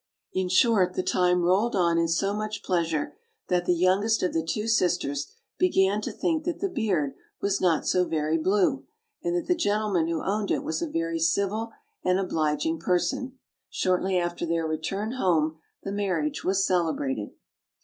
[0.33, 3.15] In short, the time rolled on in so much pleasure
[3.49, 5.27] that the youngest of the two sisters
[5.59, 8.87] began to think that the beard was not so very blue,
[9.23, 11.71] and that the gentleman who owned it was a very civil
[12.03, 13.37] and obliging person.
[13.69, 17.33] Shortly after their return home the marriage was celebrated.